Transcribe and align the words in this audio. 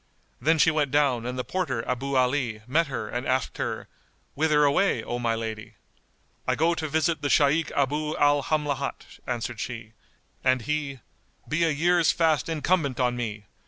Then 0.41 0.57
she 0.57 0.71
went 0.71 0.89
down 0.89 1.27
and 1.27 1.37
the 1.37 1.43
porter 1.43 1.87
Abu 1.87 2.15
Ali 2.15 2.61
met 2.65 2.87
her 2.87 3.07
and 3.07 3.27
asked 3.27 3.59
her, 3.59 3.87
"Whither 4.33 4.63
away, 4.63 5.03
O 5.03 5.19
my 5.19 5.35
lady?" 5.35 5.75
"I 6.47 6.55
go 6.55 6.73
to 6.73 6.87
visit 6.87 7.21
the 7.21 7.29
Shaykh 7.29 7.69
Abu 7.75 8.17
al 8.17 8.41
Hamlat;" 8.41 9.19
answered 9.27 9.59
she; 9.59 9.93
and 10.43 10.63
he, 10.63 11.01
"Be 11.47 11.63
a 11.65 11.69
year's 11.69 12.11
fast 12.11 12.49
incumbent 12.49 12.99
on 12.99 13.15
me! 13.15 13.45